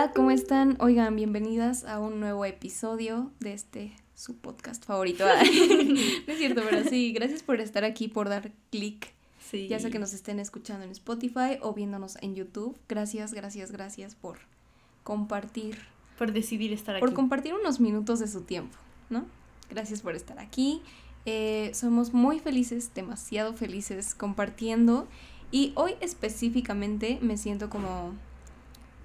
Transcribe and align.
Hola, 0.00 0.12
¿cómo 0.14 0.30
están? 0.30 0.78
Oigan, 0.80 1.14
bienvenidas 1.14 1.84
a 1.84 1.98
un 2.00 2.20
nuevo 2.20 2.46
episodio 2.46 3.30
de 3.38 3.52
este 3.52 3.92
su 4.14 4.34
podcast 4.34 4.82
favorito. 4.82 5.26
no 5.26 6.32
es 6.32 6.38
cierto, 6.38 6.62
pero 6.64 6.88
sí, 6.88 7.12
gracias 7.12 7.42
por 7.42 7.60
estar 7.60 7.84
aquí, 7.84 8.08
por 8.08 8.30
dar 8.30 8.50
clic. 8.70 9.12
Sí. 9.38 9.68
Ya 9.68 9.78
sea 9.78 9.90
que 9.90 9.98
nos 9.98 10.14
estén 10.14 10.40
escuchando 10.40 10.86
en 10.86 10.90
Spotify 10.92 11.58
o 11.60 11.74
viéndonos 11.74 12.16
en 12.22 12.34
YouTube. 12.34 12.78
Gracias, 12.88 13.34
gracias, 13.34 13.72
gracias 13.72 14.14
por 14.14 14.38
compartir. 15.04 15.76
Por 16.16 16.32
decidir 16.32 16.72
estar 16.72 16.96
aquí. 16.96 17.00
Por 17.00 17.12
compartir 17.12 17.52
unos 17.52 17.78
minutos 17.78 18.20
de 18.20 18.28
su 18.28 18.40
tiempo, 18.40 18.78
¿no? 19.10 19.26
Gracias 19.68 20.00
por 20.00 20.14
estar 20.14 20.38
aquí. 20.38 20.80
Eh, 21.26 21.72
somos 21.74 22.14
muy 22.14 22.38
felices, 22.38 22.90
demasiado 22.94 23.52
felices 23.52 24.14
compartiendo. 24.14 25.06
Y 25.50 25.74
hoy 25.74 25.96
específicamente 26.00 27.18
me 27.20 27.36
siento 27.36 27.68
como 27.68 28.14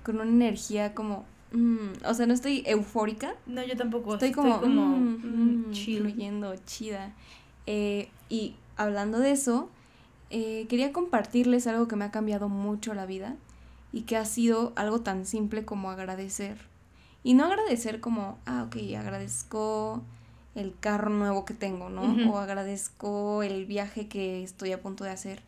con 0.05 0.21
una 0.21 0.29
energía 0.29 0.93
como... 0.93 1.25
Mm, 1.51 2.05
o 2.05 2.13
sea, 2.13 2.27
no 2.27 2.33
estoy 2.33 2.63
eufórica. 2.65 3.35
No, 3.45 3.63
yo 3.63 3.75
tampoco. 3.75 4.13
Estoy 4.13 4.31
como... 4.31 4.61
como 4.61 4.85
mm, 4.85 5.69
mm, 5.69 5.73
fluyendo, 5.73 6.55
chida. 6.65 7.13
Eh, 7.65 8.09
y 8.29 8.55
hablando 8.77 9.19
de 9.19 9.31
eso, 9.31 9.69
eh, 10.29 10.67
quería 10.69 10.93
compartirles 10.93 11.65
algo 11.67 11.87
que 11.87 11.95
me 11.95 12.05
ha 12.05 12.11
cambiado 12.11 12.47
mucho 12.47 12.93
la 12.93 13.05
vida 13.05 13.35
y 13.91 14.01
que 14.01 14.15
ha 14.15 14.25
sido 14.25 14.73
algo 14.75 15.01
tan 15.01 15.25
simple 15.25 15.65
como 15.65 15.89
agradecer. 15.89 16.57
Y 17.23 17.33
no 17.33 17.45
agradecer 17.45 17.99
como, 17.99 18.37
ah, 18.45 18.67
ok, 18.67 18.77
agradezco 18.97 20.03
el 20.53 20.75
carro 20.79 21.09
nuevo 21.09 21.45
que 21.45 21.55
tengo, 21.55 21.89
¿no? 21.89 22.31
O 22.31 22.37
agradezco 22.37 23.41
el 23.41 23.65
viaje 23.65 24.07
que 24.07 24.43
estoy 24.43 24.71
a 24.71 24.81
punto 24.81 25.03
de 25.03 25.09
hacer 25.09 25.41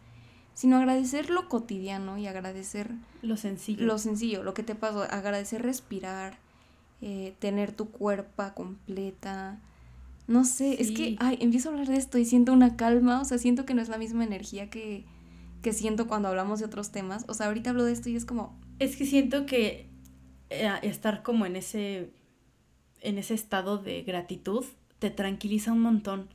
sino 0.58 0.78
agradecer 0.78 1.30
lo 1.30 1.50
cotidiano 1.50 2.18
y 2.18 2.26
agradecer 2.26 2.90
lo 3.22 3.38
sencillo. 3.38 3.86
Lo 3.86 4.00
sencillo, 4.00 4.42
lo 4.42 4.56
que 4.56 4.64
te 4.64 4.74
pasó, 4.74 5.04
agradecer 5.04 5.62
respirar, 5.62 6.40
eh, 7.00 7.36
tener 7.38 7.74
tu 7.74 7.92
cuerpo 7.92 8.44
completa. 8.56 9.60
No 10.26 10.46
sé, 10.46 10.82
es 10.82 10.90
que, 10.90 11.16
ay, 11.20 11.38
empiezo 11.42 11.70
a 11.70 11.74
hablar 11.74 11.88
de 11.88 11.98
esto 11.98 12.18
y 12.18 12.26
siento 12.26 12.54
una 12.54 12.76
calma, 12.76 13.22
o 13.22 13.26
sea, 13.26 13.38
siento 13.38 13.68
que 13.68 13.76
no 13.76 13.84
es 13.84 13.90
la 13.90 14.00
misma 14.00 14.24
energía 14.24 14.72
que, 14.72 15.06
que 15.62 15.74
siento 15.74 16.08
cuando 16.08 16.28
hablamos 16.28 16.58
de 16.58 16.66
otros 16.66 16.92
temas. 16.92 17.26
O 17.28 17.36
sea, 17.36 17.46
ahorita 17.46 17.70
hablo 17.70 17.84
de 17.84 17.92
esto 17.92 18.10
y 18.10 18.16
es 18.16 18.26
como... 18.26 18.60
Es 18.80 18.98
que 18.98 19.06
siento 19.06 19.46
que 19.46 19.88
eh, 20.50 20.72
estar 20.82 21.22
como 21.22 21.46
en 21.46 21.56
ese, 21.56 22.10
en 23.02 23.20
ese 23.20 23.36
estado 23.36 23.78
de 23.78 24.02
gratitud 24.02 24.66
te 24.98 25.12
tranquiliza 25.12 25.72
un 25.72 25.82
montón 25.82 26.30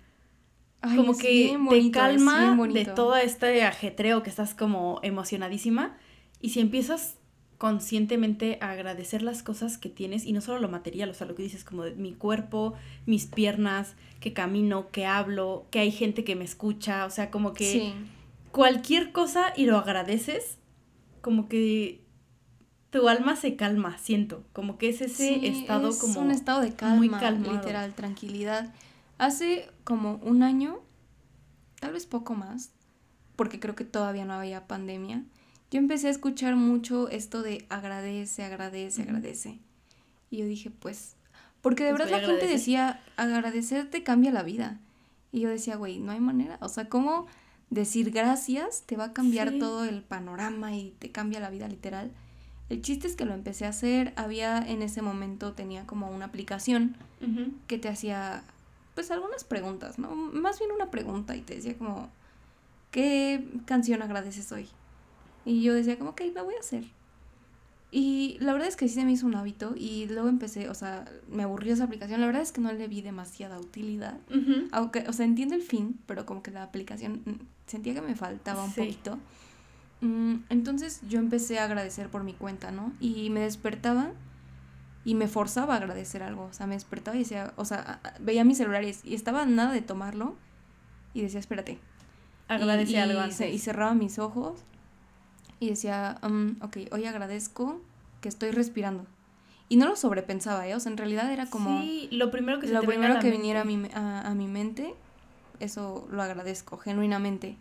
como 0.82 1.16
que 1.16 1.56
te 1.70 1.90
calma 1.90 2.56
de 2.72 2.84
todo 2.84 3.16
este 3.16 3.62
ajetreo 3.62 4.22
que 4.22 4.30
estás 4.30 4.54
como 4.54 4.98
emocionadísima 5.02 5.96
y 6.40 6.50
si 6.50 6.60
empiezas 6.60 7.16
conscientemente 7.58 8.58
a 8.60 8.72
agradecer 8.72 9.22
las 9.22 9.44
cosas 9.44 9.78
que 9.78 9.88
tienes 9.88 10.24
y 10.24 10.32
no 10.32 10.40
solo 10.40 10.58
lo 10.58 10.68
material, 10.68 11.10
o 11.10 11.14
sea, 11.14 11.28
lo 11.28 11.36
que 11.36 11.44
dices 11.44 11.62
como 11.62 11.84
de 11.84 11.94
mi 11.94 12.12
cuerpo, 12.12 12.74
mis 13.06 13.26
piernas, 13.26 13.94
que 14.18 14.32
camino, 14.32 14.90
que 14.90 15.06
hablo, 15.06 15.68
que 15.70 15.78
hay 15.78 15.92
gente 15.92 16.24
que 16.24 16.34
me 16.34 16.44
escucha, 16.44 17.06
o 17.06 17.10
sea, 17.10 17.30
como 17.30 17.52
que 17.52 17.94
cualquier 18.50 19.12
cosa 19.12 19.52
y 19.56 19.66
lo 19.66 19.78
agradeces, 19.78 20.58
como 21.20 21.48
que 21.48 22.02
tu 22.90 23.08
alma 23.08 23.36
se 23.36 23.54
calma, 23.54 23.96
siento, 23.98 24.44
como 24.52 24.76
que 24.76 24.88
es 24.88 25.00
ese 25.00 25.46
estado 25.46 25.96
como 25.96 26.20
un 26.20 26.32
estado 26.32 26.62
de 26.62 26.74
calma, 26.74 26.96
muy 26.96 27.08
literal, 27.08 27.94
tranquilidad. 27.94 28.74
Hace 29.22 29.70
como 29.84 30.16
un 30.16 30.42
año, 30.42 30.80
tal 31.78 31.92
vez 31.92 32.06
poco 32.06 32.34
más, 32.34 32.72
porque 33.36 33.60
creo 33.60 33.76
que 33.76 33.84
todavía 33.84 34.24
no 34.24 34.32
había 34.32 34.66
pandemia, 34.66 35.22
yo 35.70 35.78
empecé 35.78 36.08
a 36.08 36.10
escuchar 36.10 36.56
mucho 36.56 37.08
esto 37.08 37.40
de 37.40 37.64
agradece, 37.68 38.42
agradece, 38.42 39.02
agradece. 39.02 39.60
Y 40.28 40.38
yo 40.38 40.46
dije, 40.46 40.72
pues, 40.72 41.14
porque 41.60 41.84
de 41.84 41.90
pues 41.90 42.02
verdad 42.02 42.20
la 42.20 42.26
gente 42.26 42.48
decía, 42.48 43.00
agradecer 43.16 43.88
te 43.88 44.02
cambia 44.02 44.32
la 44.32 44.42
vida. 44.42 44.80
Y 45.30 45.38
yo 45.38 45.50
decía, 45.50 45.76
güey, 45.76 46.00
no 46.00 46.10
hay 46.10 46.18
manera. 46.18 46.58
O 46.60 46.68
sea, 46.68 46.88
¿cómo 46.88 47.28
decir 47.70 48.10
gracias 48.10 48.82
te 48.86 48.96
va 48.96 49.04
a 49.04 49.12
cambiar 49.12 49.52
todo 49.60 49.84
el 49.84 50.02
panorama 50.02 50.74
y 50.74 50.96
te 50.98 51.12
cambia 51.12 51.38
la 51.38 51.50
vida 51.50 51.68
literal? 51.68 52.10
El 52.70 52.82
chiste 52.82 53.06
es 53.06 53.14
que 53.14 53.24
lo 53.24 53.34
empecé 53.34 53.66
a 53.66 53.68
hacer. 53.68 54.14
Había 54.16 54.58
en 54.58 54.82
ese 54.82 55.00
momento, 55.00 55.52
tenía 55.52 55.86
como 55.86 56.10
una 56.10 56.24
aplicación 56.24 56.96
que 57.68 57.78
te 57.78 57.88
hacía 57.88 58.42
pues 58.94 59.10
algunas 59.10 59.44
preguntas, 59.44 59.98
¿no? 59.98 60.14
Más 60.14 60.58
bien 60.58 60.72
una 60.72 60.90
pregunta 60.90 61.36
y 61.36 61.40
te 61.40 61.56
decía 61.56 61.76
como, 61.76 62.10
¿qué 62.90 63.46
canción 63.64 64.02
agradeces 64.02 64.50
hoy? 64.52 64.68
Y 65.44 65.62
yo 65.62 65.74
decía 65.74 65.98
como, 65.98 66.10
ok, 66.10 66.22
la 66.34 66.42
voy 66.42 66.54
a 66.54 66.60
hacer. 66.60 66.84
Y 67.90 68.38
la 68.40 68.54
verdad 68.54 68.68
es 68.68 68.76
que 68.76 68.88
sí 68.88 68.94
se 68.94 69.04
me 69.04 69.12
hizo 69.12 69.26
un 69.26 69.34
hábito 69.34 69.74
y 69.76 70.06
luego 70.06 70.28
empecé, 70.28 70.70
o 70.70 70.74
sea, 70.74 71.04
me 71.30 71.42
aburrió 71.42 71.74
esa 71.74 71.84
aplicación. 71.84 72.20
La 72.20 72.26
verdad 72.26 72.40
es 72.40 72.50
que 72.50 72.62
no 72.62 72.72
le 72.72 72.88
vi 72.88 73.02
demasiada 73.02 73.58
utilidad. 73.60 74.18
Aunque, 74.72 75.04
o 75.08 75.12
sea, 75.12 75.26
entiendo 75.26 75.54
el 75.54 75.62
fin, 75.62 75.98
pero 76.06 76.24
como 76.24 76.42
que 76.42 76.50
la 76.50 76.62
aplicación 76.62 77.20
mm, 77.26 77.32
sentía 77.66 77.92
que 77.92 78.00
me 78.00 78.14
faltaba 78.14 78.64
un 78.64 78.72
poquito. 78.72 79.18
Mm, 80.00 80.36
entonces 80.48 81.02
yo 81.06 81.18
empecé 81.18 81.58
a 81.58 81.64
agradecer 81.64 82.08
por 82.08 82.24
mi 82.24 82.32
cuenta, 82.32 82.70
¿no? 82.70 82.94
Y 82.98 83.28
me 83.28 83.40
despertaba 83.40 84.12
y 85.04 85.14
me 85.14 85.28
forzaba 85.28 85.74
a 85.74 85.76
agradecer 85.78 86.22
algo. 86.22 86.44
O 86.44 86.52
sea, 86.52 86.66
me 86.66 86.74
despertaba 86.74 87.16
y 87.16 87.20
decía, 87.20 87.52
o 87.56 87.64
sea, 87.64 88.00
veía 88.20 88.44
mis 88.44 88.58
celulares 88.58 89.00
y 89.04 89.14
estaba 89.14 89.44
nada 89.46 89.72
de 89.72 89.82
tomarlo 89.82 90.36
y 91.14 91.22
decía, 91.22 91.40
espérate. 91.40 91.78
Agradece 92.48 93.00
algo 93.00 93.20
Y 93.24 93.58
cerraba 93.58 93.94
mis 93.94 94.18
ojos 94.18 94.60
y 95.58 95.70
decía, 95.70 96.18
um, 96.22 96.56
ok, 96.60 96.78
hoy 96.90 97.06
agradezco 97.06 97.80
que 98.20 98.28
estoy 98.28 98.50
respirando. 98.50 99.06
Y 99.68 99.76
no 99.76 99.88
lo 99.88 99.96
sobrepensaba, 99.96 100.68
¿eh? 100.68 100.74
O 100.74 100.80
sea, 100.80 100.92
en 100.92 100.98
realidad 100.98 101.32
era 101.32 101.46
como... 101.46 101.80
Sí, 101.80 102.08
lo 102.12 102.30
primero 102.30 102.60
que 102.60 102.66
se 102.66 102.74
Lo 102.74 102.82
primero 102.82 103.18
que 103.20 103.30
viniera 103.30 103.62
a 103.62 103.64
mi, 103.64 103.88
a, 103.94 104.28
a 104.28 104.34
mi 104.34 104.46
mente, 104.46 104.94
eso 105.60 106.06
lo 106.10 106.20
agradezco 106.20 106.76
genuinamente. 106.76 107.56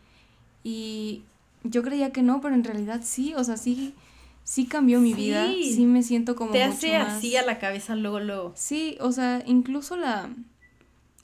Y 0.63 1.23
yo 1.63 1.83
creía 1.83 2.11
que 2.11 2.21
no, 2.21 2.41
pero 2.41 2.53
en 2.53 2.63
realidad 2.63 3.01
sí, 3.03 3.33
o 3.35 3.43
sea, 3.43 3.55
sí 3.55 3.95
sí 4.43 4.65
cambió 4.65 4.99
mi 4.99 5.13
vida, 5.13 5.47
sí 5.47 5.85
me 5.85 6.03
siento 6.03 6.35
como... 6.35 6.51
Te 6.51 6.63
hace 6.63 6.95
así 6.95 7.35
a 7.35 7.45
la 7.45 7.59
cabeza 7.59 7.95
luego, 7.95 8.19
luego. 8.19 8.53
Sí, 8.55 8.97
o 8.99 9.11
sea, 9.11 9.43
incluso 9.45 9.95
la... 9.95 10.29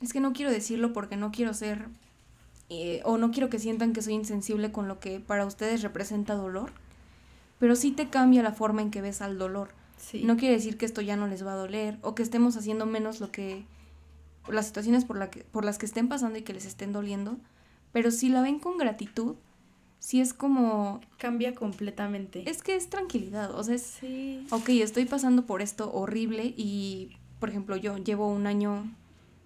Es 0.01 0.13
que 0.13 0.19
no 0.19 0.33
quiero 0.33 0.51
decirlo 0.51 0.93
porque 0.93 1.17
no 1.17 1.31
quiero 1.31 1.53
ser... 1.53 1.87
Eh, 2.69 3.01
o 3.05 3.17
no 3.17 3.31
quiero 3.31 3.49
que 3.49 3.59
sientan 3.59 3.93
que 3.93 4.01
soy 4.01 4.13
insensible 4.13 4.71
con 4.71 4.87
lo 4.87 4.99
que 4.99 5.21
para 5.21 5.45
ustedes 5.45 5.81
representa 5.81 6.35
dolor, 6.35 6.71
pero 7.59 7.77
sí 7.77 7.91
te 7.91 8.09
cambia 8.09 8.43
la 8.43 8.51
forma 8.51 8.81
en 8.81 8.91
que 8.91 9.01
ves 9.01 9.21
al 9.21 9.37
dolor. 9.37 9.69
Sí. 9.97 10.23
No 10.23 10.35
quiere 10.35 10.55
decir 10.55 10.77
que 10.77 10.85
esto 10.85 11.01
ya 11.01 11.15
no 11.15 11.27
les 11.27 11.45
va 11.45 11.53
a 11.53 11.57
doler 11.57 11.97
o 12.01 12.13
que 12.13 12.23
estemos 12.23 12.57
haciendo 12.57 12.85
menos 12.85 13.21
lo 13.21 13.31
que 13.31 13.65
las 14.49 14.67
situaciones 14.67 15.05
por, 15.05 15.17
la 15.17 15.29
que, 15.29 15.43
por 15.43 15.65
las 15.65 15.77
que 15.77 15.85
estén 15.85 16.07
pasando 16.07 16.37
y 16.37 16.41
que 16.41 16.53
les 16.53 16.65
estén 16.65 16.93
doliendo, 16.93 17.37
pero 17.91 18.11
si 18.11 18.29
la 18.29 18.41
ven 18.41 18.59
con 18.59 18.77
gratitud, 18.77 19.35
sí 19.99 20.21
es 20.21 20.33
como... 20.33 21.01
Cambia 21.17 21.55
completamente. 21.55 22.49
Es 22.49 22.61
que 22.61 22.75
es 22.75 22.89
tranquilidad, 22.89 23.51
o 23.53 23.63
sea, 23.63 23.75
es... 23.75 23.83
Sí. 23.83 24.45
Ok, 24.51 24.69
estoy 24.69 25.05
pasando 25.05 25.45
por 25.45 25.61
esto 25.61 25.91
horrible 25.93 26.53
y, 26.57 27.17
por 27.39 27.49
ejemplo, 27.49 27.75
yo 27.75 27.97
llevo 27.97 28.27
un 28.27 28.47
año 28.47 28.91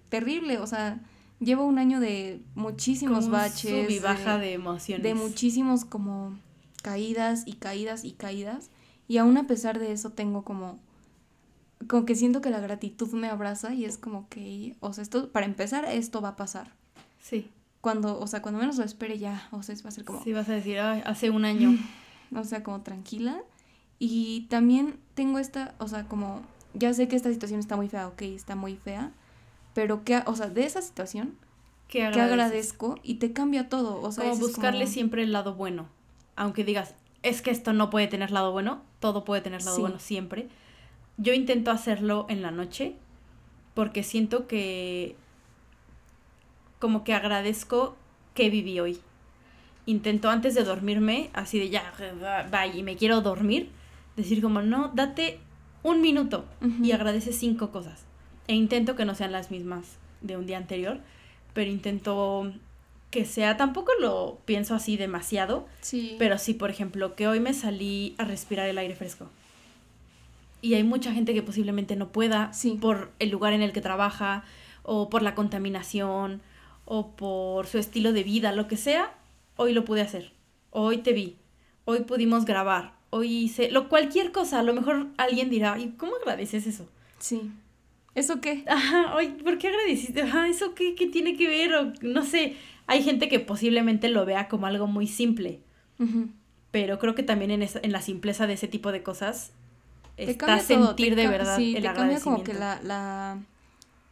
terrible, 0.09 0.57
o 0.59 0.67
sea, 0.67 0.99
llevo 1.39 1.65
un 1.65 1.79
año 1.79 1.99
de 1.99 2.41
muchísimos 2.55 3.29
baches. 3.29 3.85
Sub 3.85 3.89
y 3.89 3.99
baja 3.99 4.37
de, 4.37 4.53
emociones. 4.53 5.03
De 5.03 5.15
muchísimos 5.15 5.85
como 5.85 6.37
caídas 6.83 7.43
y 7.45 7.53
caídas 7.53 8.03
y 8.03 8.11
caídas. 8.11 8.69
Y 9.07 9.17
aún 9.17 9.37
a 9.37 9.47
pesar 9.47 9.79
de 9.79 9.91
eso 9.91 10.11
tengo 10.11 10.43
como... 10.43 10.79
Como 11.87 12.05
que 12.05 12.13
siento 12.13 12.41
que 12.41 12.51
la 12.51 12.59
gratitud 12.59 13.11
me 13.13 13.27
abraza 13.27 13.73
y 13.73 13.85
es 13.85 13.97
como 13.97 14.29
que, 14.29 14.75
o 14.81 14.93
sea, 14.93 15.01
esto, 15.01 15.31
para 15.31 15.47
empezar, 15.47 15.85
esto 15.85 16.21
va 16.21 16.29
a 16.29 16.35
pasar. 16.35 16.75
Sí 17.19 17.49
cuando, 17.81 18.19
o 18.19 18.27
sea, 18.27 18.41
cuando 18.41 18.59
menos 18.59 18.77
lo 18.77 18.83
espere 18.83 19.17
ya, 19.17 19.47
o 19.51 19.63
sea, 19.63 19.75
va 19.83 19.89
a 19.89 19.91
ser 19.91 20.05
como... 20.05 20.23
Sí, 20.23 20.31
vas 20.33 20.47
a 20.49 20.53
decir, 20.53 20.79
hace 20.79 21.29
un 21.29 21.45
año. 21.45 21.77
O 22.33 22.45
sea, 22.45 22.63
como 22.63 22.79
tranquila. 22.79 23.43
Y 23.99 24.47
también 24.49 24.97
tengo 25.15 25.37
esta, 25.37 25.75
o 25.79 25.89
sea, 25.89 26.05
como, 26.05 26.43
ya 26.73 26.93
sé 26.93 27.09
que 27.09 27.17
esta 27.17 27.29
situación 27.29 27.59
está 27.59 27.75
muy 27.75 27.89
fea, 27.89 28.07
ok, 28.07 28.21
está 28.21 28.55
muy 28.55 28.77
fea, 28.77 29.11
pero 29.73 30.05
que, 30.05 30.23
o 30.25 30.33
sea, 30.33 30.47
de 30.47 30.65
esa 30.65 30.81
situación, 30.81 31.35
que 31.89 32.05
agradezco 32.05 32.97
y 33.03 33.15
te 33.15 33.33
cambia 33.33 33.67
todo, 33.67 34.01
o 34.01 34.11
sea, 34.13 34.29
como 34.29 34.37
buscarle 34.37 34.87
siempre 34.87 35.23
el 35.23 35.33
lado 35.33 35.55
bueno, 35.55 35.89
aunque 36.37 36.63
digas, 36.63 36.95
es 37.21 37.41
que 37.41 37.51
esto 37.51 37.73
no 37.73 37.89
puede 37.89 38.07
tener 38.07 38.31
lado 38.31 38.51
bueno, 38.53 38.81
todo 38.99 39.25
puede 39.25 39.41
tener 39.41 39.63
lado 39.63 39.79
bueno 39.79 39.99
siempre. 39.99 40.47
Yo 41.17 41.33
intento 41.33 41.69
hacerlo 41.69 42.25
en 42.29 42.41
la 42.41 42.51
noche 42.51 42.95
porque 43.73 44.03
siento 44.03 44.47
que 44.47 45.15
como 46.81 47.05
que 47.05 47.13
agradezco 47.13 47.95
que 48.33 48.49
viví 48.49 48.79
hoy. 48.81 48.99
Intento 49.85 50.29
antes 50.29 50.55
de 50.55 50.63
dormirme, 50.63 51.29
así 51.31 51.59
de 51.59 51.69
ya, 51.69 51.93
bye, 52.51 52.77
y 52.77 52.83
me 52.83 52.97
quiero 52.97 53.21
dormir, 53.21 53.69
decir 54.17 54.41
como, 54.41 54.61
no, 54.61 54.91
date 54.93 55.39
un 55.83 56.01
minuto 56.01 56.43
y 56.83 56.91
agradece 56.91 57.31
cinco 57.31 57.71
cosas. 57.71 58.03
E 58.47 58.55
intento 58.55 58.95
que 58.95 59.05
no 59.05 59.15
sean 59.15 59.31
las 59.31 59.51
mismas 59.51 59.97
de 60.21 60.37
un 60.37 60.47
día 60.47 60.57
anterior, 60.57 60.99
pero 61.53 61.69
intento 61.69 62.51
que 63.11 63.25
sea, 63.25 63.57
tampoco 63.57 63.91
lo 63.99 64.39
pienso 64.45 64.73
así 64.73 64.97
demasiado, 64.97 65.67
sí. 65.81 66.15
pero 66.17 66.37
sí, 66.37 66.53
por 66.53 66.69
ejemplo, 66.69 67.15
que 67.15 67.27
hoy 67.27 67.39
me 67.39 67.53
salí 67.53 68.15
a 68.17 68.25
respirar 68.25 68.67
el 68.67 68.77
aire 68.77 68.95
fresco. 68.95 69.29
y 70.63 70.73
hay 70.75 70.83
mucha 70.83 71.11
gente 71.11 71.33
que 71.33 71.43
posiblemente 71.43 71.95
no 71.95 72.09
pueda 72.09 72.51
por 72.79 73.11
el 73.19 73.29
lugar 73.29 73.53
en 73.53 73.61
el 73.61 73.71
que 73.71 73.81
trabaja 73.81 74.43
o 74.83 75.09
por 75.09 75.21
la 75.21 75.35
contaminación 75.35 76.41
o 76.85 77.15
por 77.15 77.67
su 77.67 77.77
estilo 77.77 78.13
de 78.13 78.23
vida, 78.23 78.51
lo 78.51 78.67
que 78.67 78.77
sea, 78.77 79.13
hoy 79.55 79.73
lo 79.73 79.85
pude 79.85 80.01
hacer. 80.01 80.33
Hoy 80.71 80.97
te 80.99 81.13
vi. 81.13 81.37
Hoy 81.85 82.01
pudimos 82.01 82.45
grabar. 82.45 82.93
Hoy 83.09 83.29
hice 83.45 83.71
lo 83.71 83.89
cualquier 83.89 84.31
cosa, 84.31 84.59
a 84.59 84.63
lo 84.63 84.73
mejor 84.73 85.07
alguien 85.17 85.49
dirá, 85.49 85.77
"¿Y 85.79 85.89
cómo 85.91 86.15
agradeces 86.15 86.65
eso?" 86.67 86.89
Sí. 87.19 87.51
¿Eso 88.15 88.41
qué? 88.41 88.63
Ajá, 88.67 89.15
hoy, 89.15 89.27
¿por 89.29 89.57
qué 89.57 89.67
agradeciste? 89.67 90.21
Ajá, 90.21 90.47
¿eso 90.47 90.73
qué, 90.75 90.95
qué 90.95 91.07
tiene 91.07 91.37
que 91.37 91.47
ver? 91.47 91.73
O, 91.75 91.93
no 92.01 92.23
sé, 92.23 92.55
hay 92.87 93.03
gente 93.03 93.29
que 93.29 93.39
posiblemente 93.39 94.09
lo 94.09 94.25
vea 94.25 94.47
como 94.47 94.65
algo 94.67 94.87
muy 94.87 95.07
simple. 95.07 95.59
Pero 96.71 96.97
creo 96.97 97.13
que 97.13 97.21
también 97.21 97.51
en, 97.51 97.61
en 97.61 97.91
la 97.91 98.01
simpleza 98.01 98.47
de 98.47 98.53
ese 98.53 98.67
tipo 98.67 98.91
de 98.91 99.03
cosas 99.03 99.51
está 100.17 100.59
sentir 100.59 101.15
de 101.15 101.27
verdad 101.27 101.57
sí, 101.57 101.75
el 101.75 101.83
te 101.83 101.93
cambia 101.93 102.19
como 102.19 102.43
que 102.43 102.53
la, 102.53 102.81
la 102.81 103.39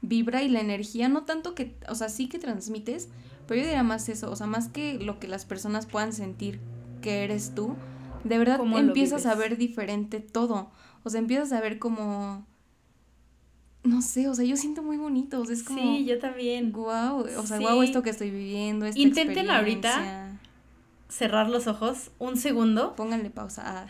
vibra 0.02 0.44
y 0.44 0.50
la 0.50 0.62
energía, 0.62 1.10
no 1.10 1.24
tanto 1.24 1.56
que, 1.56 1.76
o 1.88 1.96
sea, 1.96 2.10
sí 2.10 2.28
que 2.30 2.40
transmites, 2.40 3.10
pero 3.48 3.62
yo 3.62 3.68
diría 3.68 3.84
más 3.84 4.10
eso, 4.10 4.32
o 4.32 4.36
sea, 4.36 4.48
más 4.48 4.70
que 4.70 5.00
lo 5.00 5.20
que 5.20 5.28
las 5.28 5.46
personas 5.46 5.86
puedan 5.86 6.14
sentir 6.14 6.60
que 7.02 7.24
eres 7.24 7.54
tú, 7.56 7.76
de 8.24 8.38
verdad 8.38 8.60
empiezas 8.78 9.26
a 9.26 9.36
ver 9.36 9.58
diferente 9.58 10.20
todo, 10.20 10.72
o 11.04 11.10
sea, 11.10 11.20
empiezas 11.20 11.52
a 11.52 11.62
ver 11.62 11.80
como, 11.80 12.46
no 13.84 14.02
sé, 14.02 14.28
o 14.28 14.36
sea, 14.36 14.46
yo 14.46 14.58
siento 14.58 14.84
muy 14.84 14.98
bonito, 14.98 15.42
o 15.42 15.46
sea, 15.46 15.56
es 15.56 15.64
como... 15.64 15.82
Sí, 15.82 16.06
yo 16.06 16.20
también. 16.20 16.72
Wow, 16.72 17.26
o 17.38 17.46
sea, 17.46 17.60
wow 17.60 17.82
esto 17.82 18.04
que 18.04 18.10
estoy 18.10 18.30
viviendo, 18.30 18.86
esta 18.86 19.00
Intenten 19.00 19.50
ahorita 19.50 20.40
cerrar 21.10 21.50
los 21.50 21.68
ojos 21.68 22.12
un 22.20 22.38
segundo. 22.38 22.96
Pónganle 22.96 23.30
pausa. 23.30 23.64
Ah. 23.66 23.88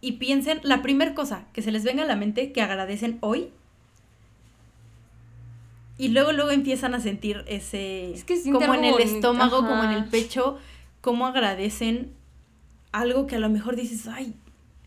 y 0.00 0.12
piensen 0.12 0.60
la 0.64 0.82
primera 0.82 1.14
cosa 1.14 1.46
que 1.52 1.62
se 1.62 1.72
les 1.72 1.84
venga 1.84 2.02
a 2.02 2.06
la 2.06 2.16
mente 2.16 2.52
que 2.52 2.60
agradecen 2.60 3.18
hoy. 3.20 3.50
Y 5.98 6.08
luego, 6.08 6.32
luego 6.32 6.50
empiezan 6.50 6.94
a 6.94 7.00
sentir 7.00 7.44
ese. 7.46 8.12
Es 8.12 8.24
que 8.24 8.42
como 8.50 8.74
en 8.74 8.84
el 8.84 9.00
estómago, 9.00 9.58
como 9.58 9.84
en 9.84 9.90
el 9.90 10.04
pecho, 10.06 10.58
cómo 11.00 11.26
agradecen 11.26 12.12
algo 12.92 13.26
que 13.26 13.36
a 13.36 13.38
lo 13.38 13.48
mejor 13.48 13.76
dices, 13.76 14.06
ay, 14.06 14.34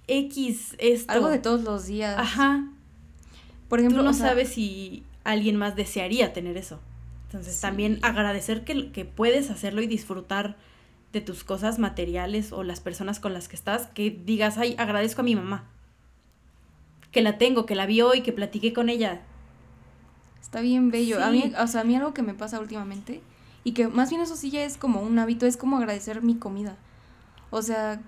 X, 0.07 0.75
esto. 0.77 1.11
Algo 1.11 1.29
de 1.29 1.39
todos 1.39 1.63
los 1.63 1.87
días. 1.87 2.17
Ajá. 2.17 2.67
Por 3.67 3.79
ejemplo, 3.79 4.01
Tú 4.01 4.05
no 4.05 4.13
sabes 4.13 4.49
si 4.49 5.03
alguien 5.23 5.55
más 5.55 5.75
desearía 5.75 6.33
tener 6.33 6.57
eso. 6.57 6.79
Entonces, 7.25 7.59
también 7.59 7.99
agradecer 8.01 8.63
que, 8.63 8.91
que 8.91 9.05
puedes 9.05 9.49
hacerlo 9.49 9.81
y 9.81 9.87
disfrutar 9.87 10.55
de 11.11 11.21
tus 11.21 11.43
cosas 11.43 11.79
materiales 11.79 12.51
o 12.51 12.63
las 12.63 12.79
personas 12.79 13.19
con 13.19 13.33
las 13.33 13.47
que 13.47 13.55
estás, 13.55 13.87
que 13.87 14.11
digas, 14.11 14.57
ay, 14.57 14.75
agradezco 14.77 15.21
a 15.21 15.23
mi 15.23 15.35
mamá. 15.35 15.65
Que 17.11 17.21
la 17.21 17.37
tengo, 17.37 17.65
que 17.65 17.75
la 17.75 17.85
vi 17.85 18.01
hoy, 18.01 18.21
que 18.21 18.33
platiqué 18.33 18.73
con 18.73 18.89
ella. 18.89 19.21
Está 20.45 20.61
bien 20.61 20.91
bello. 20.91 21.23
A 21.23 21.31
mí, 21.31 21.51
o 21.59 21.65
sea, 21.65 21.81
a 21.81 21.83
mí 21.83 21.95
algo 21.95 22.13
que 22.13 22.21
me 22.21 22.35
pasa 22.35 22.59
últimamente, 22.59 23.23
y 23.63 23.71
que 23.71 23.87
más 23.87 24.11
bien 24.11 24.21
eso 24.21 24.35
sí 24.35 24.51
ya 24.51 24.63
es 24.63 24.77
como 24.77 25.01
un 25.01 25.17
hábito, 25.17 25.47
es 25.47 25.57
como 25.57 25.75
agradecer 25.77 26.21
mi 26.21 26.35
comida. 26.35 26.77
O 27.49 27.63
sea, 27.63 27.99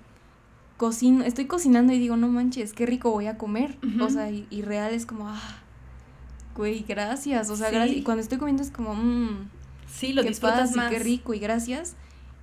cocino, 0.77 1.23
estoy 1.25 1.47
cocinando 1.47 1.93
y 1.93 1.99
digo, 1.99 2.15
no 2.15 2.27
manches, 2.27 2.73
qué 2.73 2.85
rico 2.85 3.09
voy 3.09 3.25
a 3.25 3.39
comer. 3.39 3.75
O 3.99 4.09
sea, 4.11 4.29
y, 4.29 4.61
real 4.61 4.93
es 4.93 5.07
como, 5.07 5.27
ah, 5.27 5.57
güey, 6.55 6.85
gracias. 6.87 7.49
O 7.49 7.55
sea, 7.55 7.71
gracias. 7.71 7.97
Y 7.97 8.03
cuando 8.03 8.21
estoy 8.21 8.37
comiendo 8.37 8.61
es 8.61 8.69
como, 8.69 8.93
mmm. 8.93 9.49
Sí, 9.91 10.13
lo 10.13 10.21
disfrutas 10.21 10.75
más. 10.75 10.91
Qué 10.91 10.99
rico 10.99 11.33
y 11.33 11.39
gracias. 11.39 11.95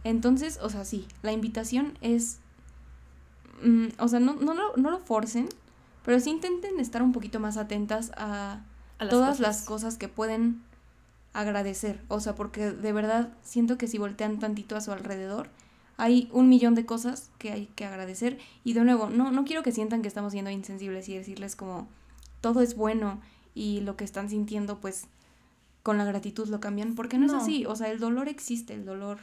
Entonces, 0.03 0.59
o 0.61 0.71
sea, 0.71 0.85
sí, 0.85 1.07
la 1.23 1.31
invitación 1.31 1.97
es, 2.01 2.41
mm, 3.63 3.87
o 3.99 4.09
sea, 4.09 4.19
no, 4.19 4.35
no, 4.35 4.55
lo, 4.55 4.77
no 4.77 4.91
lo 4.91 4.99
forcen, 4.99 5.49
pero 6.05 6.19
sí 6.19 6.31
intenten 6.31 6.81
estar 6.81 7.01
un 7.01 7.13
poquito 7.13 7.39
más 7.39 7.57
atentas 7.57 8.11
a, 8.17 8.61
todas 8.99 9.41
las 9.41 9.63
cosas 9.63 9.97
que 9.97 10.09
pueden 10.09 10.63
agradecer. 11.33 12.01
O 12.09 12.21
sea, 12.21 12.35
porque 12.35 12.71
de 12.71 12.93
verdad 12.93 13.33
siento 13.43 13.77
que 13.77 13.89
si 13.89 13.99
voltean 13.99 14.39
tantito 14.39 14.77
a 14.77 14.81
su 14.81 14.93
alrededor, 14.93 15.49
hay 15.97 16.29
un 16.33 16.49
millón 16.49 16.75
de 16.75 16.87
cosas 16.87 17.31
que 17.39 17.53
hay 17.53 17.67
que 17.75 17.85
agradecer. 17.85 18.39
Y 18.65 18.73
de 18.73 18.85
nuevo, 18.85 19.11
no, 19.11 19.31
no 19.31 19.45
quiero 19.45 19.63
que 19.63 19.73
sientan 19.73 20.03
que 20.03 20.09
estamos 20.09 20.33
siendo 20.33 20.51
insensibles 20.51 21.09
y 21.09 21.17
decirles 21.17 21.57
como 21.57 21.89
todo 22.41 22.61
es 22.61 22.77
bueno 22.77 23.21
y 23.55 23.81
lo 23.81 23.97
que 23.97 24.05
están 24.05 24.29
sintiendo, 24.29 24.79
pues 24.81 25.07
con 25.83 25.99
la 25.99 26.05
gratitud 26.05 26.49
lo 26.49 26.61
cambian, 26.61 26.95
porque 26.95 27.19
no, 27.19 27.27
es 27.27 27.33
así. 27.33 27.67
O 27.67 27.77
sea, 27.77 27.91
el 27.91 28.01
dolor 28.01 28.29
existe, 28.29 28.75
el 28.75 28.85
dolor 28.85 29.19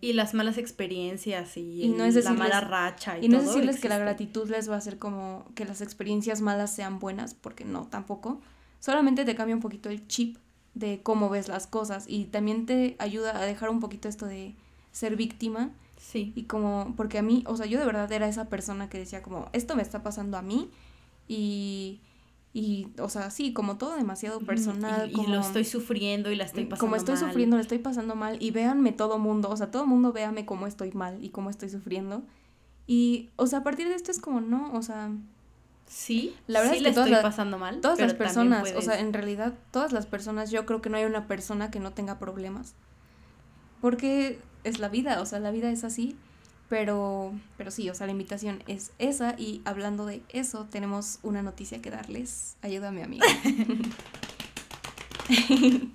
y 0.00 0.12
las 0.12 0.34
malas 0.34 0.58
experiencias 0.58 1.56
y, 1.56 1.88
no 1.88 2.04
es 2.04 2.14
la 2.24 2.32
mala 2.32 2.60
racha 2.60 3.18
y, 3.18 3.28
no 3.28 3.38
es 3.38 3.46
decirles 3.46 3.80
que 3.80 3.88
la 3.88 3.98
gratitud 3.98 4.48
les 4.50 4.68
va 4.70 4.74
a 4.74 4.78
hacer 4.78 4.98
como 4.98 5.44
que 5.54 5.64
las 5.64 5.80
experiencias 5.80 6.40
malas 6.40 6.74
sean 6.74 6.98
buenas, 6.98 7.34
porque 7.34 7.64
no, 7.64 7.86
tampoco. 7.86 8.40
Solamente 8.80 9.24
te 9.24 9.34
cambia 9.34 9.54
un 9.54 9.62
poquito 9.62 9.88
el 9.88 10.06
chip 10.06 10.36
de 10.74 11.00
cómo 11.02 11.28
ves 11.28 11.48
las 11.48 11.66
cosas 11.66 12.04
y 12.06 12.26
también 12.26 12.66
te 12.66 12.96
ayuda 12.98 13.38
a 13.38 13.44
dejar 13.44 13.70
un 13.70 13.80
poquito 13.80 14.08
esto 14.08 14.26
de 14.26 14.54
ser 14.92 15.16
víctima. 15.16 15.70
Sí. 15.96 16.32
Y 16.36 16.44
como, 16.44 16.94
porque 16.96 17.18
a 17.18 17.22
mí, 17.22 17.42
o 17.46 17.56
sea, 17.56 17.66
yo 17.66 17.80
de 17.80 17.86
verdad 17.86 18.10
era 18.12 18.28
esa 18.28 18.48
persona 18.48 18.88
que 18.88 18.98
decía 18.98 19.22
como, 19.22 19.48
esto 19.52 19.74
me 19.74 19.82
está 19.82 20.02
pasando 20.02 20.36
a 20.36 20.42
mí 20.42 20.70
y 21.28 22.00
y, 22.58 22.88
o 22.98 23.10
sea, 23.10 23.28
sí, 23.28 23.52
como 23.52 23.76
todo 23.76 23.96
demasiado 23.96 24.40
personal. 24.40 25.10
Y, 25.10 25.26
lo 25.26 25.40
estoy 25.40 25.66
sufriendo 25.66 26.30
y 26.30 26.36
la 26.36 26.44
estoy 26.44 26.64
pasando 26.64 26.80
Como 26.80 26.96
estoy 26.96 27.18
sufriendo, 27.18 27.56
la 27.56 27.60
estoy 27.60 27.80
pasando 27.80 28.14
mal. 28.14 28.38
Y 28.40 28.50
véanme 28.50 28.92
todo 28.92 29.18
mundo, 29.18 29.50
o 29.50 29.56
sea, 29.58 29.70
todo 29.70 29.86
mundo 29.86 30.10
véame 30.10 30.46
cómo 30.46 30.66
estoy 30.66 30.90
mal 30.92 31.22
y 31.22 31.28
cómo 31.28 31.50
estoy 31.50 31.68
sufriendo. 31.68 32.22
Y, 32.86 33.28
o 33.36 33.46
sea, 33.46 33.58
a 33.58 33.62
partir 33.62 33.88
de 33.88 33.94
esto 33.94 34.10
es 34.10 34.20
como, 34.20 34.40
no, 34.40 34.72
o 34.72 34.80
sea... 34.80 35.10
Sí, 35.84 36.34
la 36.46 36.60
verdad 36.60 36.76
es 36.76 36.82
que 36.82 36.88
estoy 36.88 37.12
pasando 37.20 37.58
mal. 37.58 37.82
Todas 37.82 37.98
las 37.98 38.14
personas, 38.14 38.72
o 38.74 38.80
sea, 38.80 39.00
en 39.00 39.12
realidad, 39.12 39.52
todas 39.70 39.92
las 39.92 40.06
personas, 40.06 40.50
yo 40.50 40.64
creo 40.64 40.80
que 40.80 40.88
no 40.88 40.96
hay 40.96 41.04
una 41.04 41.26
persona 41.26 41.70
que 41.70 41.78
no 41.78 41.92
tenga 41.92 42.18
problemas. 42.18 42.74
Porque 43.82 44.38
es 44.64 44.78
la 44.78 44.88
vida, 44.88 45.20
o 45.20 45.26
sea, 45.26 45.40
la 45.40 45.50
vida 45.50 45.70
es 45.70 45.84
así. 45.84 46.16
Pero, 46.68 47.32
pero 47.56 47.70
sí, 47.70 47.88
o 47.90 47.94
sea, 47.94 48.06
la 48.06 48.12
invitación 48.12 48.62
es 48.66 48.90
esa 48.98 49.36
y 49.38 49.62
hablando 49.64 50.04
de 50.04 50.22
eso, 50.30 50.66
tenemos 50.70 51.20
una 51.22 51.42
noticia 51.42 51.80
que 51.80 51.90
darles. 51.90 52.56
Ayúdame, 52.60 53.04
amiga. 53.04 53.24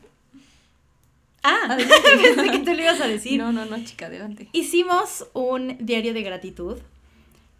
ah, 1.43 1.77
pensé 2.23 2.51
que 2.51 2.59
tú 2.59 2.73
le 2.73 2.83
ibas 2.83 3.01
a 3.01 3.07
decir. 3.07 3.37
No, 3.37 3.51
no, 3.51 3.65
no, 3.65 3.83
chica, 3.83 4.05
adelante. 4.05 4.47
Hicimos 4.53 5.27
un 5.33 5.75
diario 5.79 6.13
de 6.13 6.21
gratitud 6.21 6.77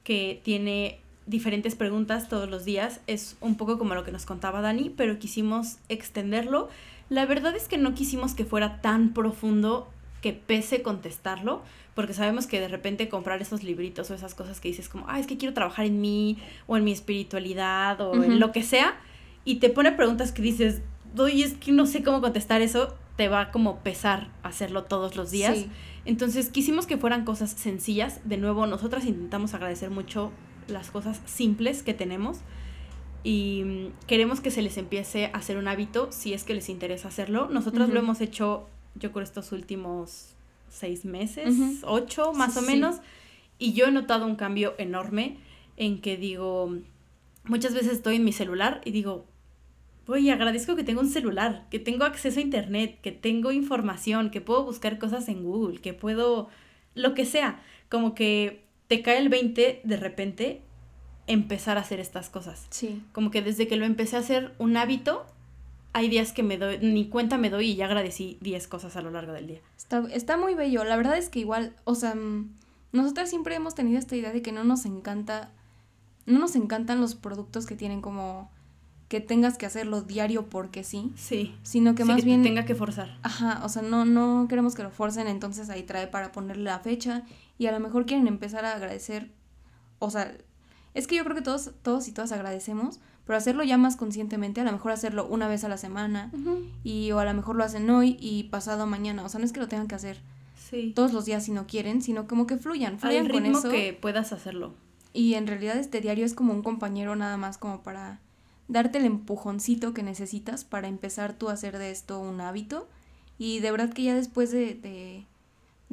que 0.05 0.39
tiene 0.43 1.01
diferentes 1.25 1.75
preguntas 1.75 2.29
todos 2.29 2.49
los 2.49 2.65
días. 2.65 3.01
Es 3.07 3.35
un 3.41 3.55
poco 3.55 3.77
como 3.77 3.93
lo 3.93 4.03
que 4.03 4.11
nos 4.11 4.25
contaba 4.25 4.61
Dani, 4.61 4.89
pero 4.89 5.19
quisimos 5.19 5.77
extenderlo. 5.89 6.69
La 7.09 7.25
verdad 7.25 7.55
es 7.55 7.67
que 7.67 7.77
no 7.77 7.93
quisimos 7.93 8.33
que 8.35 8.45
fuera 8.45 8.81
tan 8.81 9.13
profundo 9.13 9.89
que 10.21 10.33
pese 10.33 10.81
contestarlo 10.81 11.61
porque 11.95 12.13
sabemos 12.13 12.47
que 12.47 12.59
de 12.59 12.67
repente 12.67 13.09
comprar 13.09 13.41
esos 13.41 13.63
libritos 13.63 14.09
o 14.11 14.13
esas 14.13 14.33
cosas 14.33 14.59
que 14.59 14.69
dices 14.69 14.87
como, 14.87 15.05
ah, 15.09 15.19
es 15.19 15.27
que 15.27 15.37
quiero 15.37 15.53
trabajar 15.53 15.85
en 15.85 15.99
mí 15.99 16.37
o 16.67 16.77
en 16.77 16.83
mi 16.83 16.91
espiritualidad 16.91 17.99
o 17.99 18.23
en 18.23 18.39
lo 18.39 18.51
que 18.51 18.63
sea, 18.63 18.97
y 19.43 19.55
te 19.55 19.69
pone 19.69 19.91
preguntas 19.91 20.31
que 20.31 20.41
dices, 20.41 20.81
oye, 21.17 21.43
es 21.43 21.53
que 21.55 21.71
no 21.71 21.85
sé 21.85 22.03
cómo 22.03 22.21
contestar 22.21 22.61
eso, 22.61 22.95
te 23.17 23.27
va 23.27 23.51
como 23.51 23.79
pesar 23.79 24.29
hacerlo 24.43 24.83
todos 24.85 25.15
los 25.15 25.31
días. 25.31 25.65
Entonces 26.05 26.49
quisimos 26.49 26.87
que 26.87 26.97
fueran 26.97 27.25
cosas 27.25 27.51
sencillas. 27.51 28.21
De 28.23 28.37
nuevo, 28.37 28.65
nosotras 28.67 29.05
intentamos 29.05 29.53
agradecer 29.53 29.89
mucho 29.89 30.31
las 30.67 30.91
cosas 30.91 31.21
simples 31.25 31.83
que 31.83 31.93
tenemos 31.93 32.39
y 33.23 33.63
mm, 33.63 34.07
queremos 34.07 34.41
que 34.41 34.51
se 34.51 34.61
les 34.61 34.77
empiece 34.77 35.25
a 35.25 35.37
hacer 35.37 35.57
un 35.57 35.67
hábito 35.67 36.11
si 36.11 36.33
es 36.33 36.43
que 36.43 36.53
les 36.53 36.69
interesa 36.69 37.09
hacerlo. 37.09 37.47
Nosotros 37.51 37.89
lo 37.89 37.99
hemos 37.99 38.21
hecho, 38.21 38.67
yo 38.95 39.11
creo, 39.11 39.23
estos 39.23 39.51
últimos 39.51 40.35
seis 40.69 41.05
meses, 41.05 41.81
ocho 41.83 42.33
más 42.33 42.55
o 42.57 42.61
menos, 42.61 42.97
y 43.57 43.73
yo 43.73 43.85
he 43.85 43.91
notado 43.91 44.25
un 44.25 44.35
cambio 44.35 44.73
enorme 44.77 45.37
en 45.77 46.01
que 46.01 46.17
digo, 46.17 46.77
muchas 47.43 47.73
veces 47.73 47.93
estoy 47.93 48.15
en 48.17 48.23
mi 48.23 48.33
celular 48.33 48.81
y 48.85 48.91
digo, 48.91 49.25
oye, 50.07 50.31
agradezco 50.31 50.75
que 50.75 50.83
tengo 50.83 51.01
un 51.01 51.09
celular, 51.09 51.67
que 51.69 51.79
tengo 51.79 52.05
acceso 52.05 52.39
a 52.39 52.43
internet, 52.43 52.99
que 53.01 53.11
tengo 53.11 53.51
información, 53.51 54.29
que 54.29 54.41
puedo 54.41 54.63
buscar 54.63 54.99
cosas 54.99 55.27
en 55.29 55.43
Google, 55.43 55.79
que 55.79 55.93
puedo, 55.93 56.49
lo 56.95 57.13
que 57.13 57.25
sea, 57.25 57.61
como 57.89 58.13
que 58.13 58.63
te 58.87 59.01
cae 59.01 59.17
el 59.19 59.29
20 59.29 59.81
de 59.83 59.97
repente 59.97 60.61
empezar 61.27 61.77
a 61.77 61.81
hacer 61.81 61.99
estas 61.99 62.29
cosas. 62.29 62.67
Sí. 62.69 63.01
Como 63.13 63.31
que 63.31 63.41
desde 63.41 63.67
que 63.67 63.77
lo 63.77 63.85
empecé 63.85 64.17
a 64.17 64.19
hacer 64.19 64.53
un 64.57 64.75
hábito, 64.75 65.25
hay 65.93 66.09
días 66.09 66.31
que 66.31 66.43
me 66.43 66.57
doy, 66.57 66.79
ni 66.79 67.09
cuenta 67.09 67.37
me 67.37 67.49
doy 67.49 67.71
y 67.71 67.75
ya 67.75 67.85
agradecí 67.85 68.37
10 68.41 68.67
cosas 68.67 68.95
a 68.95 69.01
lo 69.01 69.11
largo 69.11 69.33
del 69.33 69.47
día. 69.47 69.59
Está, 69.77 70.03
está 70.11 70.37
muy 70.37 70.55
bello. 70.55 70.83
La 70.83 70.95
verdad 70.95 71.17
es 71.17 71.29
que 71.29 71.39
igual, 71.39 71.75
o 71.83 71.95
sea, 71.95 72.15
mm, 72.15 72.49
nosotras 72.93 73.29
siempre 73.29 73.55
hemos 73.55 73.75
tenido 73.75 73.99
esta 73.99 74.15
idea 74.15 74.31
de 74.31 74.41
que 74.41 74.51
no 74.51 74.63
nos 74.63 74.85
encanta, 74.85 75.51
no 76.25 76.39
nos 76.39 76.55
encantan 76.55 77.01
los 77.01 77.15
productos 77.15 77.65
que 77.65 77.75
tienen 77.75 78.01
como 78.01 78.49
que 79.11 79.19
tengas 79.19 79.57
que 79.57 79.65
hacerlo 79.65 80.01
diario 80.03 80.45
porque 80.49 80.85
sí. 80.85 81.11
Sí. 81.17 81.53
Sino 81.63 81.95
que 81.95 82.05
más 82.05 82.23
bien... 82.23 82.43
tenga 82.43 82.63
que 82.63 82.75
forzar. 82.75 83.19
Ajá, 83.23 83.59
o 83.65 83.67
sea, 83.67 83.81
no, 83.81 84.05
no 84.05 84.45
queremos 84.47 84.73
que 84.73 84.83
lo 84.83 84.89
forcen, 84.89 85.27
entonces 85.27 85.69
ahí 85.69 85.83
trae 85.83 86.07
para 86.07 86.31
ponerle 86.31 86.63
la 86.63 86.79
fecha 86.79 87.25
y 87.57 87.65
a 87.65 87.73
lo 87.73 87.81
mejor 87.81 88.05
quieren 88.05 88.27
empezar 88.27 88.63
a 88.63 88.73
agradecer, 88.73 89.29
o 89.99 90.09
sea, 90.09 90.33
Es 90.93 91.07
que 91.07 91.15
yo 91.15 91.23
creo 91.23 91.35
que 91.35 91.41
todos, 91.41 91.71
todos 91.81 92.07
y 92.07 92.11
todas 92.11 92.31
agradecemos, 92.31 92.99
pero 93.25 93.37
hacerlo 93.37 93.63
ya 93.63 93.77
más 93.77 93.95
conscientemente, 93.95 94.61
a 94.61 94.63
lo 94.63 94.71
mejor 94.71 94.91
hacerlo 94.91 95.27
una 95.27 95.47
vez 95.47 95.63
a 95.63 95.69
la 95.69 95.77
semana, 95.77 96.31
y 96.83 97.11
o 97.11 97.19
a 97.19 97.25
lo 97.25 97.33
mejor 97.33 97.55
lo 97.55 97.63
hacen 97.63 97.89
hoy 97.89 98.17
y 98.19 98.43
pasado 98.43 98.85
mañana. 98.87 99.23
O 99.23 99.29
sea, 99.29 99.39
no 99.39 99.45
es 99.45 99.53
que 99.53 99.59
lo 99.59 99.67
tengan 99.67 99.87
que 99.87 99.95
hacer 99.95 100.21
todos 100.93 101.13
los 101.13 101.25
días 101.25 101.45
si 101.45 101.51
no 101.51 101.67
quieren, 101.67 102.01
sino 102.01 102.27
como 102.27 102.47
que 102.47 102.57
fluyan, 102.57 102.97
fluyan 102.97 103.25
Al 103.25 103.31
ritmo 103.31 103.61
que 103.61 103.97
puedas 103.99 104.31
hacerlo. 104.31 104.73
Y 105.13 105.33
en 105.33 105.47
realidad 105.47 105.77
este 105.77 105.99
diario 105.99 106.25
es 106.25 106.33
como 106.33 106.53
un 106.53 106.63
compañero 106.63 107.15
nada 107.15 107.37
más 107.37 107.57
como 107.57 107.83
para 107.83 108.19
darte 108.67 108.99
el 108.99 109.05
empujoncito 109.05 109.93
que 109.93 110.03
necesitas 110.03 110.63
para 110.63 110.87
empezar 110.87 111.33
tú 111.33 111.49
a 111.49 111.53
hacer 111.53 111.77
de 111.77 111.91
esto 111.91 112.19
un 112.19 112.39
hábito. 112.39 112.87
Y 113.37 113.59
de 113.59 113.71
verdad 113.71 113.91
que 113.91 114.03
ya 114.03 114.15
después 114.15 114.51
de, 114.51 114.75
de, 114.75 115.25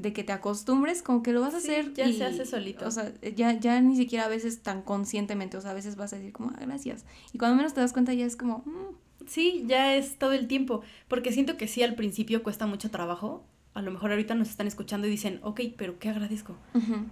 que 0.01 0.25
te 0.25 0.33
acostumbres, 0.33 1.03
como 1.03 1.23
que 1.23 1.33
lo 1.33 1.41
vas 1.41 1.55
a 1.55 1.59
hacer. 1.59 1.93
Ya 1.95 2.11
se 2.13 2.25
hace 2.25 2.47
solito. 2.47 2.87
O 2.87 2.91
sea, 2.91 3.13
ya, 3.37 3.59
ya 3.59 3.81
ni 3.81 3.97
siquiera 3.97 4.25
a 4.25 4.29
veces 4.29 4.63
tan 4.63 4.83
conscientemente, 4.83 5.57
o 5.57 5.61
sea, 5.61 5.73
a 5.73 5.75
veces 5.75 5.97
vas 5.97 6.13
a 6.13 6.17
decir 6.17 6.33
como, 6.33 6.51
ah, 6.51 6.61
gracias. 6.61 7.05
Y 7.33 7.39
cuando 7.39 7.57
menos 7.57 7.75
te 7.75 7.81
das 7.81 7.93
cuenta 7.93 8.15
ya 8.15 8.25
es 8.25 8.37
como... 8.37 8.59
Mm". 8.59 8.95
Sí, 9.27 9.65
ya 9.67 9.95
es 9.95 10.17
todo 10.17 10.33
el 10.33 10.47
tiempo, 10.47 10.81
porque 11.07 11.33
siento 11.33 11.59
que 11.59 11.69
sí 11.69 11.83
al 11.83 11.95
principio 11.97 12.43
cuesta 12.43 12.67
mucho 12.67 12.91
trabajo, 12.91 13.45
a 13.75 13.83
lo 13.83 13.91
mejor 13.91 14.11
ahorita 14.11 14.35
nos 14.35 14.49
están 14.49 14.67
escuchando 14.67 15.07
y 15.07 15.11
dicen, 15.11 15.39
ok, 15.43 15.61
pero 15.77 15.99
¿qué 15.99 16.09
agradezco? 16.09 16.57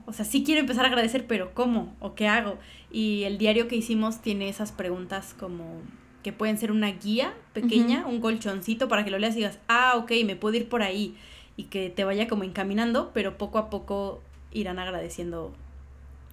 O 0.07 0.13
sea, 0.13 0.25
sí 0.25 0.43
quiero 0.43 0.61
empezar 0.61 0.85
a 0.85 0.89
agradecer, 0.89 1.27
pero 1.27 1.53
¿cómo? 1.53 1.95
¿O 2.01 2.15
qué 2.15 2.27
hago? 2.27 2.59
Y 2.91 3.25
el 3.25 3.39
diario 3.39 3.69
que 3.69 3.77
hicimos 3.77 4.23
tiene 4.23 4.49
esas 4.49 4.73
preguntas 4.73 5.35
como 5.39 5.83
que 6.23 6.33
pueden 6.33 6.59
ser 6.59 6.73
una 6.73 6.91
guía 6.91 7.35
pequeña, 7.53 8.05
un 8.07 8.21
colchoncito 8.21 8.89
para 8.89 9.05
que 9.05 9.11
lo 9.11 9.19
leas 9.19 9.35
y 9.35 9.39
digas, 9.39 9.61
ah, 9.69 9.95
ok, 9.97 10.11
me 10.25 10.35
puedo 10.35 10.57
ir 10.57 10.69
por 10.69 10.83
ahí 10.83 11.15
y 11.57 11.65
que 11.65 11.91
te 11.91 12.05
vaya 12.05 12.29
como 12.29 12.45
encaminando, 12.45 13.11
pero 13.15 13.39
poco 13.39 13.59
a 13.59 13.71
poco 13.71 14.21
irán 14.53 14.79
agradeciendo 14.79 15.53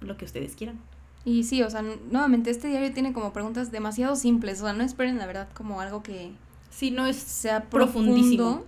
lo 0.00 0.16
que 0.16 0.24
ustedes 0.24 0.54
quieran. 0.54 0.78
Y 1.24 1.44
sí, 1.44 1.62
o 1.62 1.70
sea, 1.70 1.82
nuevamente 1.82 2.50
este 2.50 2.68
diario 2.68 2.92
tiene 2.92 3.12
como 3.12 3.32
preguntas 3.32 3.70
demasiado 3.72 4.14
simples, 4.14 4.60
o 4.60 4.64
sea, 4.64 4.74
no 4.74 4.84
esperen 4.84 5.16
la 5.18 5.26
verdad 5.26 5.48
como 5.54 5.80
algo 5.80 6.02
que... 6.02 6.32
Sí, 6.70 6.90
no 6.90 7.06
es 7.06 7.16
sea 7.16 7.64
profundísimo 7.64 8.64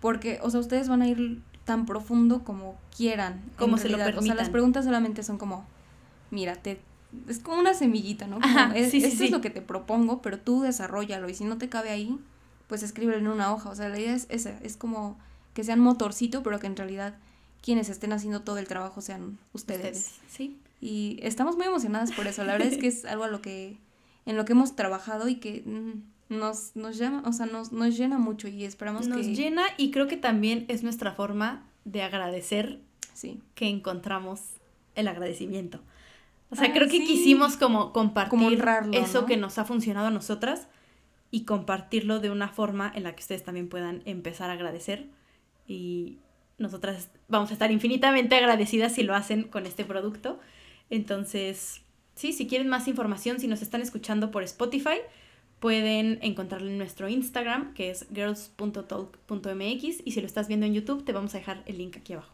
porque, 0.00 0.38
o 0.42 0.50
sea, 0.50 0.60
ustedes 0.60 0.88
van 0.88 1.02
a 1.02 1.08
ir 1.08 1.42
tan 1.64 1.86
profundo 1.86 2.44
como 2.44 2.76
quieran. 2.94 3.42
Como 3.56 3.78
se 3.78 3.88
lo 3.88 3.96
permitan. 3.98 4.18
O 4.18 4.22
sea, 4.22 4.34
las 4.34 4.50
preguntas 4.50 4.84
solamente 4.84 5.22
son 5.22 5.38
como, 5.38 5.64
mira, 6.30 6.56
te, 6.56 6.80
es 7.28 7.38
como 7.38 7.58
una 7.58 7.72
semillita, 7.72 8.26
¿no? 8.26 8.38
es, 8.74 8.92
esto 8.94 9.24
es 9.24 9.30
lo 9.30 9.40
que 9.40 9.50
te 9.50 9.62
propongo, 9.62 10.22
pero 10.22 10.38
tú 10.38 10.62
desarrollalo 10.62 11.28
y 11.28 11.34
si 11.34 11.44
no 11.44 11.56
te 11.56 11.68
cabe 11.68 11.90
ahí, 11.90 12.18
pues 12.66 12.82
escríbelo 12.82 13.18
en 13.18 13.28
una 13.28 13.52
hoja. 13.52 13.70
O 13.70 13.74
sea, 13.74 13.88
la 13.88 13.98
idea 13.98 14.14
es 14.14 14.26
esa, 14.28 14.58
es 14.62 14.76
como 14.76 15.18
que 15.56 15.64
sean 15.64 15.80
motorcito, 15.80 16.42
pero 16.42 16.60
que 16.60 16.66
en 16.66 16.76
realidad 16.76 17.16
quienes 17.62 17.88
estén 17.88 18.12
haciendo 18.12 18.42
todo 18.42 18.58
el 18.58 18.68
trabajo 18.68 19.00
sean 19.00 19.38
ustedes. 19.54 20.12
Sí. 20.28 20.60
Y 20.82 21.18
estamos 21.22 21.56
muy 21.56 21.66
emocionadas 21.66 22.12
por 22.12 22.26
eso. 22.26 22.44
La 22.44 22.52
verdad 22.52 22.68
es 22.68 22.78
que 22.78 22.86
es 22.88 23.04
algo 23.06 23.24
a 23.24 23.28
lo 23.28 23.40
que, 23.40 23.78
en 24.26 24.36
lo 24.36 24.44
que 24.44 24.52
hemos 24.52 24.76
trabajado 24.76 25.28
y 25.28 25.36
que... 25.36 25.62
Mm, 25.66 26.14
nos, 26.28 26.74
nos 26.74 26.98
llama, 26.98 27.22
o 27.24 27.32
sea, 27.32 27.46
nos, 27.46 27.70
nos 27.70 27.96
llena 27.96 28.18
mucho 28.18 28.48
y 28.48 28.64
esperamos 28.64 29.06
nos 29.06 29.18
que... 29.18 29.28
Nos 29.28 29.38
llena 29.38 29.62
y 29.76 29.92
creo 29.92 30.08
que 30.08 30.16
también 30.16 30.64
es 30.66 30.82
nuestra 30.82 31.12
forma 31.12 31.64
de 31.84 32.02
agradecer 32.02 32.80
sí. 33.14 33.40
que 33.54 33.68
encontramos 33.68 34.40
el 34.96 35.06
agradecimiento. 35.06 35.78
O 36.50 36.56
sea, 36.56 36.72
creo 36.72 36.88
que 36.88 37.04
quisimos 37.04 37.56
como 37.56 37.92
compartir 37.92 38.60
eso 38.92 39.24
que 39.24 39.36
nos 39.36 39.58
ha 39.58 39.64
funcionado 39.64 40.08
a 40.08 40.10
nosotras 40.10 40.66
y 41.30 41.44
compartirlo 41.44 42.18
de 42.18 42.30
una 42.30 42.48
forma 42.48 42.90
en 42.92 43.04
la 43.04 43.14
que 43.14 43.20
ustedes 43.20 43.44
también 43.44 43.68
puedan 43.68 44.02
empezar 44.04 44.50
a 44.50 44.54
agradecer 44.54 45.06
y 45.66 46.18
nosotras 46.58 47.10
vamos 47.28 47.50
a 47.50 47.52
estar 47.52 47.70
infinitamente 47.70 48.34
agradecidas 48.36 48.92
si 48.92 49.02
lo 49.02 49.14
hacen 49.14 49.44
con 49.44 49.66
este 49.66 49.84
producto. 49.84 50.40
Entonces, 50.90 51.82
sí, 52.14 52.32
si 52.32 52.46
quieren 52.46 52.68
más 52.68 52.88
información, 52.88 53.40
si 53.40 53.48
nos 53.48 53.62
están 53.62 53.82
escuchando 53.82 54.30
por 54.30 54.42
Spotify, 54.42 54.98
pueden 55.60 56.18
encontrarlo 56.22 56.70
en 56.70 56.78
nuestro 56.78 57.08
Instagram, 57.08 57.74
que 57.74 57.90
es 57.90 58.06
girls.talk.mx, 58.12 60.02
y 60.04 60.12
si 60.12 60.20
lo 60.20 60.26
estás 60.26 60.48
viendo 60.48 60.66
en 60.66 60.74
YouTube, 60.74 61.04
te 61.04 61.12
vamos 61.12 61.34
a 61.34 61.38
dejar 61.38 61.62
el 61.66 61.78
link 61.78 61.96
aquí 61.96 62.12
abajo. 62.12 62.32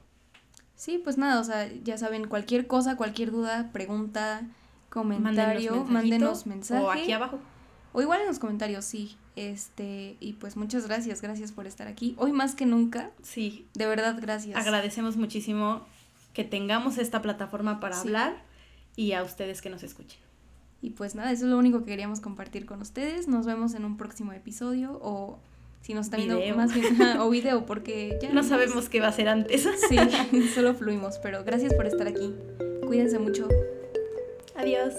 Sí, 0.74 1.00
pues 1.02 1.16
nada, 1.18 1.40
o 1.40 1.44
sea, 1.44 1.70
ya 1.84 1.96
saben, 1.96 2.26
cualquier 2.26 2.66
cosa, 2.66 2.96
cualquier 2.96 3.30
duda, 3.30 3.70
pregunta, 3.72 4.48
comentario, 4.88 5.84
mándenos 5.84 6.46
mensaje. 6.46 6.84
O 6.84 6.90
aquí 6.90 7.12
abajo. 7.12 7.38
O 7.92 8.02
igual 8.02 8.22
en 8.22 8.26
los 8.26 8.38
comentarios, 8.38 8.84
sí. 8.84 9.16
Este, 9.34 10.16
y 10.20 10.34
pues 10.34 10.56
muchas 10.56 10.86
gracias, 10.86 11.22
gracias 11.22 11.52
por 11.52 11.66
estar 11.66 11.88
aquí. 11.88 12.14
Hoy 12.18 12.32
más 12.32 12.54
que 12.54 12.66
nunca. 12.66 13.10
Sí. 13.22 13.66
De 13.74 13.86
verdad, 13.86 14.18
gracias. 14.20 14.56
Agradecemos 14.56 15.16
muchísimo 15.16 15.82
que 16.34 16.44
tengamos 16.44 16.98
esta 16.98 17.22
plataforma 17.22 17.80
para 17.80 17.98
hablar 17.98 18.34
y 18.96 19.12
a 19.12 19.22
ustedes 19.22 19.62
que 19.62 19.70
nos 19.70 19.82
escuchen. 19.82 20.20
Y 20.82 20.90
pues 20.90 21.14
nada, 21.14 21.30
eso 21.30 21.44
es 21.44 21.50
lo 21.50 21.58
único 21.58 21.80
que 21.80 21.86
queríamos 21.86 22.20
compartir 22.20 22.66
con 22.66 22.82
ustedes. 22.82 23.28
Nos 23.28 23.46
vemos 23.46 23.74
en 23.74 23.84
un 23.84 23.96
próximo 23.96 24.32
episodio 24.32 24.98
o 25.00 25.38
si 25.80 25.94
nos 25.94 26.06
están 26.06 26.20
viendo 26.20 26.56
más 26.56 26.74
bien 26.74 27.18
o 27.18 27.30
video 27.30 27.66
porque 27.66 28.18
ya 28.20 28.32
no 28.32 28.42
sabemos 28.42 28.88
qué 28.88 29.00
va 29.00 29.08
a 29.08 29.12
ser 29.12 29.28
antes. 29.28 29.66
Sí, 29.88 29.96
solo 30.54 30.74
fluimos, 30.74 31.18
pero 31.18 31.44
gracias 31.44 31.72
por 31.74 31.86
estar 31.86 32.06
aquí. 32.06 32.34
Cuídense 32.86 33.18
mucho. 33.18 33.48
Adiós. 34.56 34.94